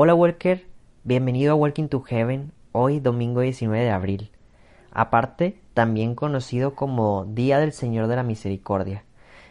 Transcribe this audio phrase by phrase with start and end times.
[0.00, 0.64] Hola Walker,
[1.02, 4.30] bienvenido a Walking to Heaven, hoy domingo 19 de abril.
[4.92, 9.02] Aparte, también conocido como Día del Señor de la Misericordia.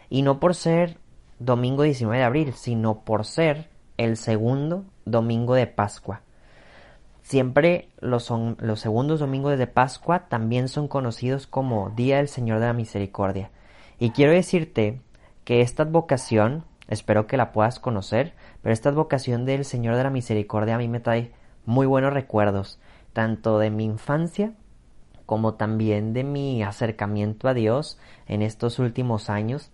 [0.08, 0.96] Y no por ser
[1.38, 6.22] domingo 19 de abril, sino por ser el segundo domingo de Pascua.
[7.20, 12.68] Siempre los, los segundos domingos de Pascua también son conocidos como Día del Señor de
[12.68, 13.50] la Misericordia.
[13.98, 15.02] Y quiero decirte
[15.44, 20.10] que esta advocación, espero que la puedas conocer, pero esta advocación del Señor de la
[20.10, 21.32] Misericordia a mí me trae
[21.64, 22.80] muy buenos recuerdos,
[23.12, 24.54] tanto de mi infancia
[25.26, 29.70] como también de mi acercamiento a Dios en estos últimos años.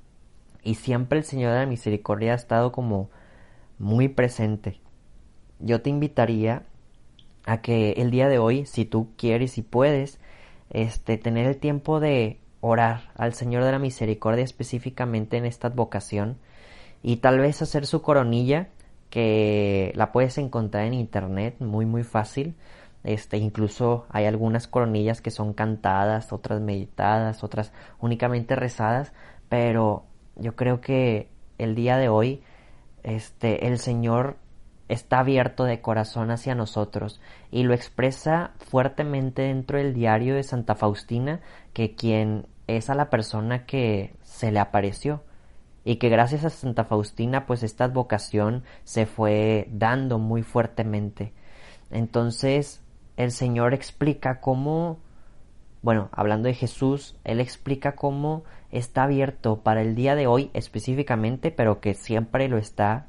[0.64, 3.08] Y siempre el Señor de la Misericordia ha estado como
[3.78, 4.80] muy presente.
[5.60, 6.64] Yo te invitaría
[7.46, 10.18] a que el día de hoy, si tú quieres y puedes,
[10.70, 16.38] este, tener el tiempo de orar al Señor de la Misericordia específicamente en esta advocación
[17.04, 18.68] y tal vez hacer su coronilla
[19.10, 22.56] que la puedes encontrar en internet muy muy fácil.
[23.04, 29.12] Este incluso hay algunas coronillas que son cantadas otras meditadas otras únicamente rezadas
[29.50, 30.04] pero
[30.36, 32.42] yo creo que el día de hoy
[33.02, 34.38] este el Señor
[34.88, 40.74] está abierto de corazón hacia nosotros y lo expresa fuertemente dentro del diario de Santa
[40.74, 41.40] Faustina
[41.74, 45.22] que quien es a la persona que se le apareció
[45.84, 51.32] y que gracias a Santa Faustina pues esta advocación se fue dando muy fuertemente.
[51.90, 52.82] Entonces
[53.16, 54.98] el Señor explica cómo,
[55.82, 61.50] bueno, hablando de Jesús, Él explica cómo está abierto para el día de hoy específicamente,
[61.52, 63.06] pero que siempre lo está,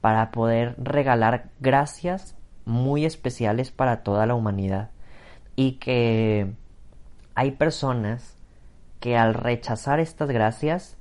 [0.00, 4.90] para poder regalar gracias muy especiales para toda la humanidad.
[5.56, 6.52] Y que
[7.34, 8.36] hay personas
[9.00, 10.98] que al rechazar estas gracias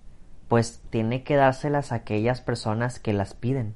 [0.48, 3.76] pues tiene que dárselas a aquellas personas que las piden.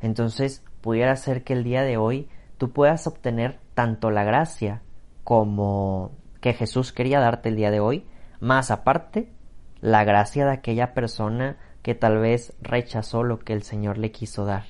[0.00, 2.28] Entonces, pudiera ser que el día de hoy
[2.58, 4.82] tú puedas obtener tanto la gracia
[5.24, 8.06] como que Jesús quería darte el día de hoy,
[8.40, 9.32] más aparte,
[9.80, 14.44] la gracia de aquella persona que tal vez rechazó lo que el Señor le quiso
[14.44, 14.64] dar.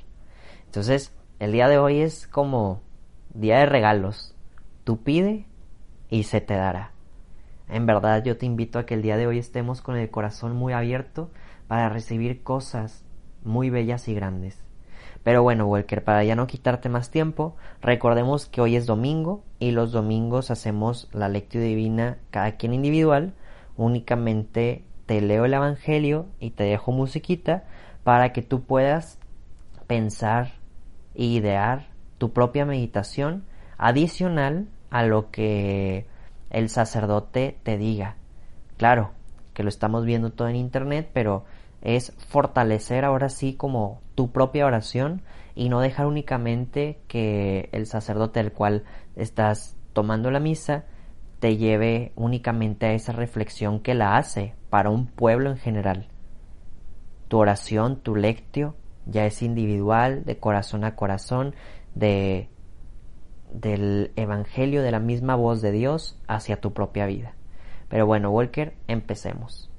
[0.64, 2.82] Entonces, el día de hoy es como
[3.34, 4.34] día de regalos.
[4.84, 5.46] Tú pide
[6.08, 6.95] y se te dará.
[7.68, 10.54] En verdad yo te invito a que el día de hoy estemos con el corazón
[10.54, 11.30] muy abierto
[11.66, 13.04] para recibir cosas
[13.44, 14.62] muy bellas y grandes.
[15.22, 19.72] Pero bueno, Walker, para ya no quitarte más tiempo, recordemos que hoy es domingo y
[19.72, 23.34] los domingos hacemos la lectura divina cada quien individual.
[23.76, 27.64] Únicamente te leo el Evangelio y te dejo musiquita
[28.04, 29.18] para que tú puedas
[29.88, 30.52] pensar
[31.16, 31.88] e idear
[32.18, 33.44] tu propia meditación
[33.78, 36.06] adicional a lo que
[36.56, 38.16] el sacerdote te diga.
[38.78, 39.10] Claro,
[39.52, 41.44] que lo estamos viendo todo en internet, pero
[41.82, 45.20] es fortalecer ahora sí como tu propia oración
[45.54, 48.84] y no dejar únicamente que el sacerdote del cual
[49.16, 50.84] estás tomando la misa
[51.40, 56.08] te lleve únicamente a esa reflexión que la hace para un pueblo en general.
[57.28, 61.54] Tu oración, tu lectio, ya es individual, de corazón a corazón,
[61.94, 62.48] de
[63.60, 67.34] del Evangelio de la misma voz de Dios hacia tu propia vida.
[67.88, 69.70] Pero bueno, Walker, empecemos.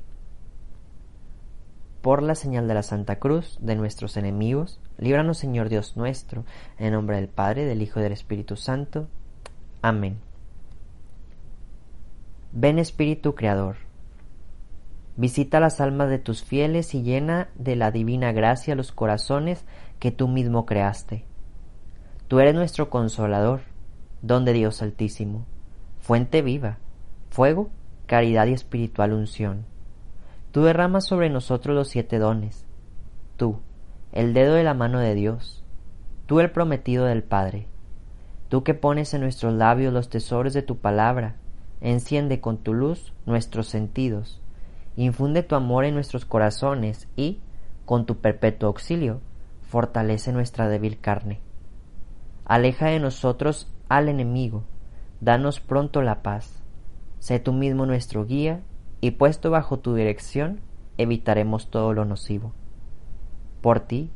[2.01, 6.45] Por la señal de la Santa Cruz de nuestros enemigos, líbranos Señor Dios nuestro,
[6.77, 9.07] en nombre del Padre, del Hijo y del Espíritu Santo.
[9.81, 10.19] Amén.
[12.53, 13.75] Ven Espíritu Creador,
[15.17, 19.65] visita las almas de tus fieles y llena de la divina gracia los corazones
[19.99, 21.25] que tú mismo creaste
[22.27, 23.61] Tú eres nuestro consolador,
[24.21, 25.45] don de Dios Altísimo,
[25.99, 26.77] fuente viva,
[27.29, 27.69] fuego,
[28.05, 29.65] caridad y espiritual unción.
[30.51, 32.65] Tú derramas sobre nosotros los siete dones.
[33.35, 33.59] Tú,
[34.11, 35.63] el dedo de la mano de Dios.
[36.25, 37.67] Tú el prometido del Padre.
[38.49, 41.35] Tú que pones en nuestros labios los tesoros de tu palabra,
[41.81, 44.41] enciende con tu luz nuestros sentidos,
[44.95, 47.39] infunde tu amor en nuestros corazones y,
[47.85, 49.19] con tu perpetuo auxilio,
[49.61, 51.39] fortalece nuestra débil carne.
[52.45, 54.63] Aleja de nosotros al enemigo,
[55.21, 56.63] danos pronto la paz.
[57.19, 58.61] Sé tú mismo nuestro guía,
[59.01, 60.59] y puesto bajo tu dirección,
[60.97, 62.53] evitaremos todo lo nocivo.
[63.61, 64.09] Por ti,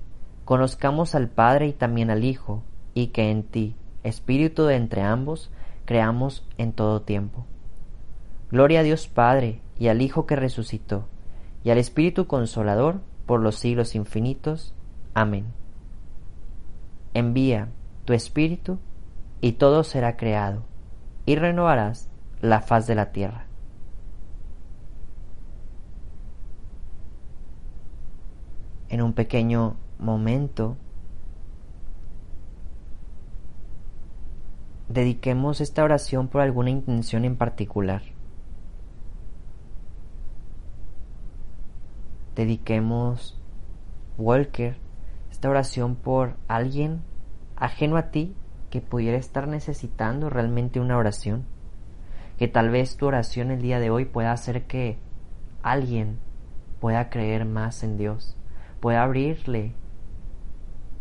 [0.46, 2.64] conozcamos al Padre y también al Hijo,
[2.94, 5.52] y que en ti, Espíritu de entre ambos,
[5.86, 7.46] creamos en todo tiempo.
[8.50, 11.06] Gloria a Dios Padre y al Hijo que resucitó,
[11.64, 14.74] y al Espíritu Consolador por los siglos infinitos.
[15.14, 15.46] Amén.
[17.14, 17.70] Envía
[18.06, 18.80] tu Espíritu
[19.42, 20.64] y todo será creado,
[21.26, 22.10] y renovarás
[22.42, 23.48] la faz de la tierra.
[28.90, 30.78] En un pequeño momento,
[34.90, 38.04] dediquemos esta oración por alguna intención en particular.
[42.36, 43.40] Dediquemos,
[44.18, 44.78] Walker,
[45.32, 47.02] esta oración por alguien
[47.56, 48.36] ajeno a ti
[48.72, 51.46] que pudiera estar necesitando realmente una oración.
[52.40, 54.98] Que tal vez tu oración el día de hoy pueda hacer que
[55.62, 56.18] alguien
[56.80, 58.36] pueda creer más en Dios,
[58.80, 59.76] pueda abrirle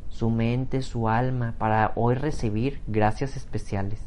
[0.09, 4.05] su mente, su alma, para hoy recibir gracias especiales.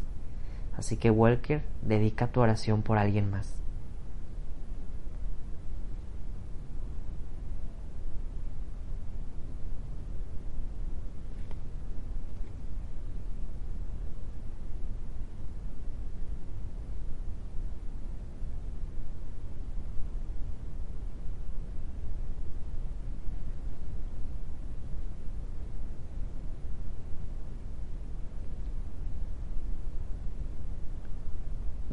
[0.78, 3.63] Así que Walker, dedica tu oración por alguien más.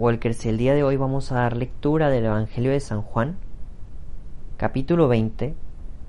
[0.01, 3.37] Walker, si el día de hoy vamos a dar lectura del Evangelio de San Juan,
[4.57, 5.55] capítulo 20,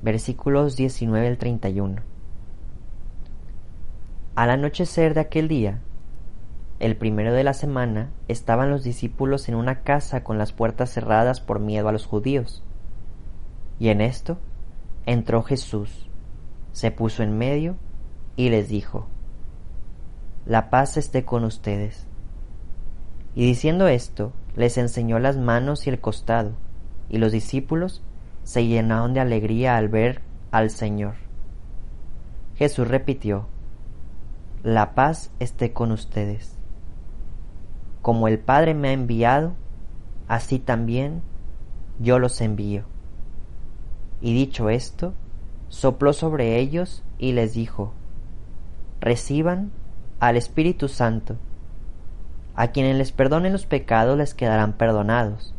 [0.01, 2.01] versículos 19 al 31.
[4.33, 5.81] Al anochecer de aquel día,
[6.79, 11.41] el primero de la semana, estaban los discípulos en una casa con las puertas cerradas
[11.41, 12.63] por miedo a los judíos.
[13.77, 14.37] Y en esto
[15.05, 16.09] entró Jesús,
[16.71, 17.75] se puso en medio
[18.37, 19.07] y les dijo,
[20.45, 22.07] La paz esté con ustedes.
[23.35, 26.51] Y diciendo esto, les enseñó las manos y el costado,
[27.09, 28.03] y los discípulos
[28.43, 31.15] se llenaron de alegría al ver al Señor.
[32.55, 33.47] Jesús repitió,
[34.63, 36.57] La paz esté con ustedes.
[38.01, 39.53] Como el Padre me ha enviado,
[40.27, 41.21] así también
[41.99, 42.83] yo los envío.
[44.21, 45.13] Y dicho esto,
[45.69, 47.93] sopló sobre ellos y les dijo,
[48.99, 49.71] Reciban
[50.19, 51.37] al Espíritu Santo.
[52.55, 55.53] A quienes les perdonen los pecados les quedarán perdonados.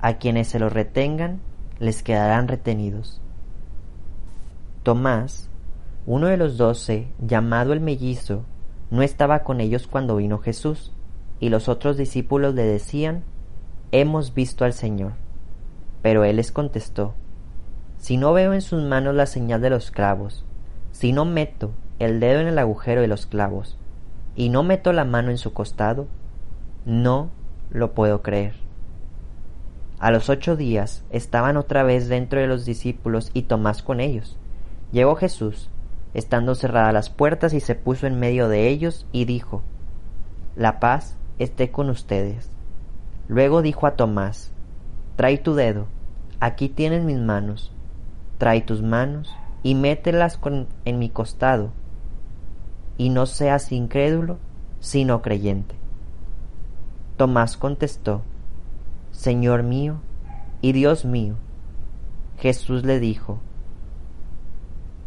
[0.00, 1.40] A quienes se los retengan
[1.80, 3.20] les quedarán retenidos.
[4.82, 5.50] Tomás,
[6.06, 8.44] uno de los doce, llamado el mellizo,
[8.90, 10.92] no estaba con ellos cuando vino Jesús,
[11.40, 13.24] y los otros discípulos le decían,
[13.92, 15.12] Hemos visto al Señor.
[16.02, 17.14] Pero él les contestó,
[17.96, 20.44] Si no veo en sus manos la señal de los clavos,
[20.92, 23.76] si no meto el dedo en el agujero de los clavos,
[24.38, 26.06] y no meto la mano en su costado,
[26.86, 27.28] no
[27.70, 28.54] lo puedo creer.
[29.98, 34.38] A los ocho días estaban otra vez dentro de los discípulos y Tomás con ellos.
[34.92, 35.70] Llegó Jesús,
[36.14, 39.64] estando cerradas las puertas, y se puso en medio de ellos y dijo,
[40.54, 42.48] La paz esté con ustedes.
[43.26, 44.52] Luego dijo a Tomás,
[45.16, 45.88] Trae tu dedo,
[46.38, 47.72] aquí tienes mis manos,
[48.38, 49.34] trae tus manos
[49.64, 50.38] y mételas
[50.84, 51.72] en mi costado
[52.98, 54.38] y no seas incrédulo,
[54.80, 55.76] sino creyente.
[57.16, 58.22] Tomás contestó,
[59.12, 60.00] Señor mío
[60.60, 61.36] y Dios mío.
[62.38, 63.38] Jesús le dijo,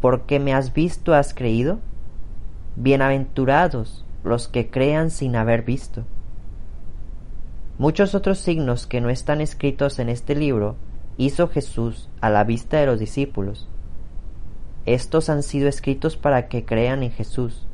[0.00, 1.78] ¿Por me has visto has creído?
[2.76, 6.04] Bienaventurados los que crean sin haber visto.
[7.78, 10.76] Muchos otros signos que no están escritos en este libro
[11.18, 13.68] hizo Jesús a la vista de los discípulos.
[14.86, 17.66] Estos han sido escritos para que crean en Jesús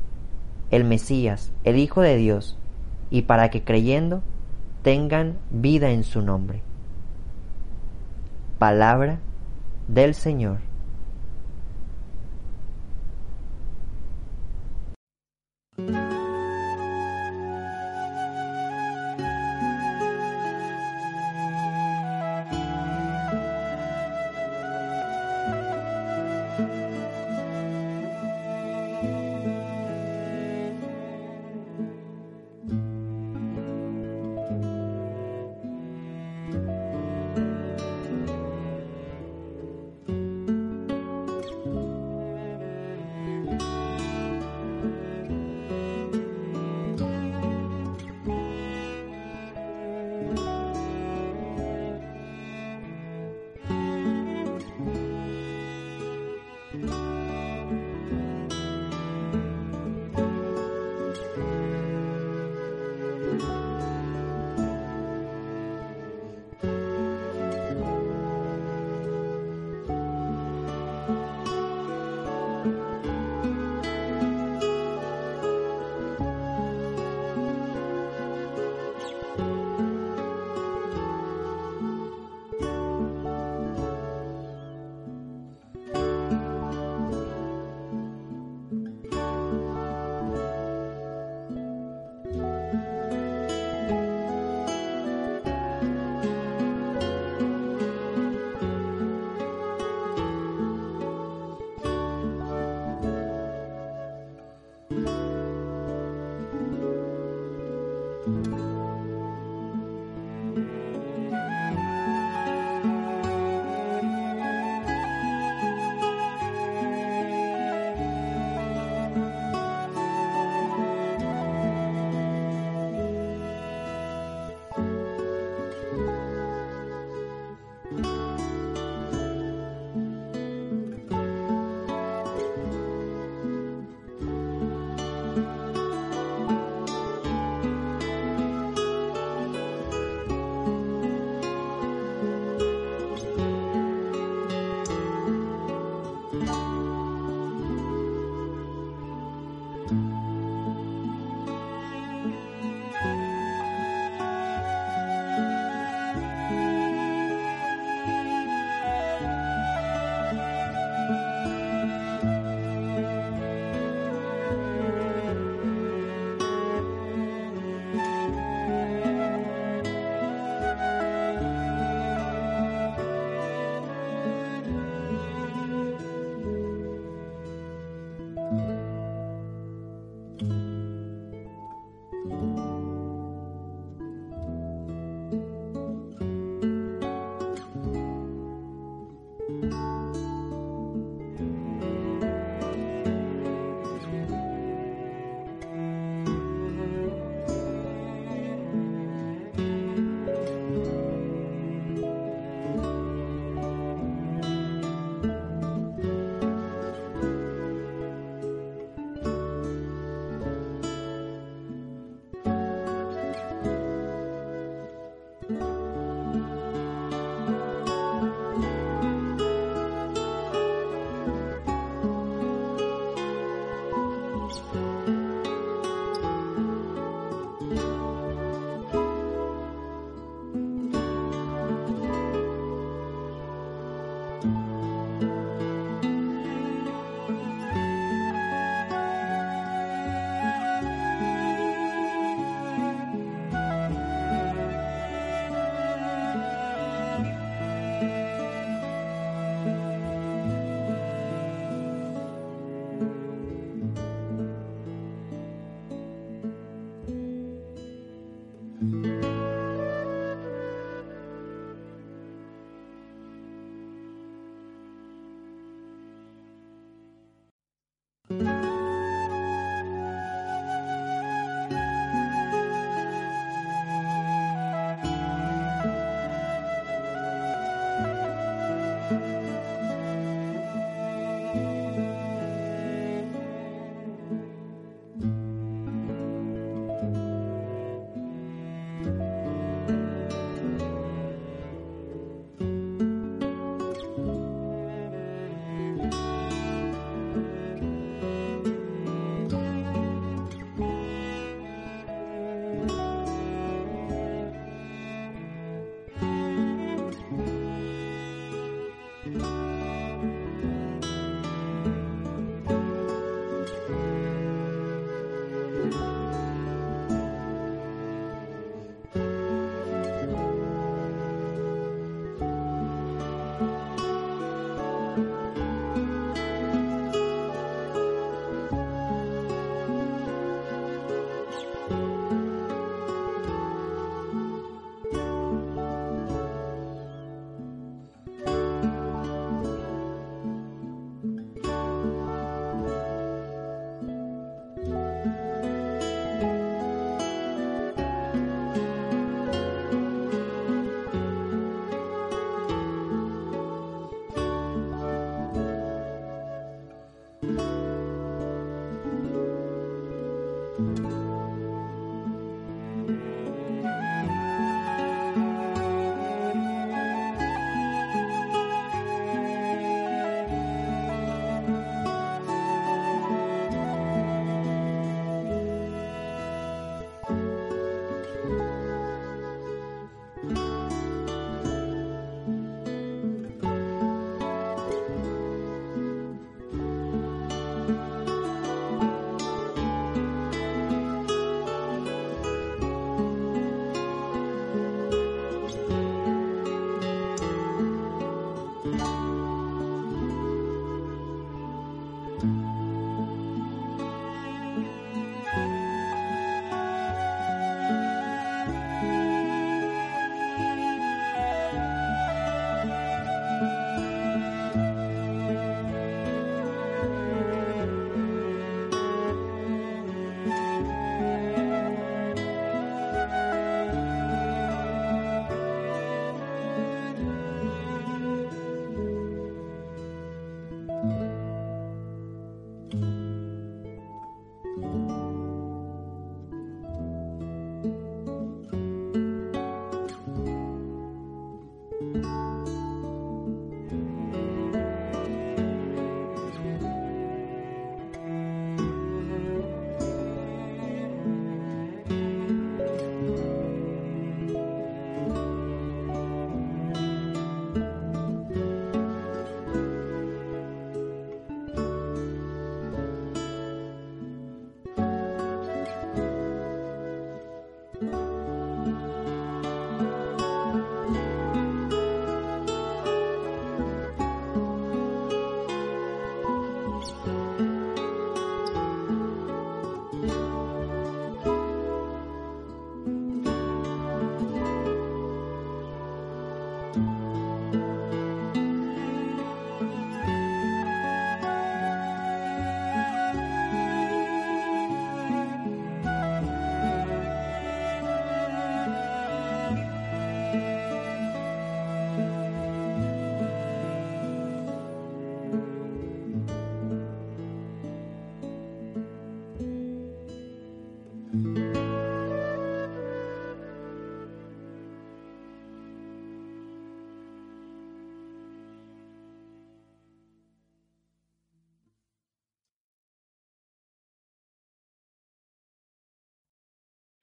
[0.70, 2.58] el Mesías, el Hijo de Dios,
[3.10, 4.22] y para que creyendo
[4.82, 6.62] tengan vida en su nombre.
[8.58, 9.18] Palabra
[9.88, 10.67] del Señor.